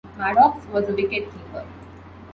Maddocks 0.17 0.65
was 0.69 0.89
a 0.89 0.95
wicket-keeper. 0.95 1.63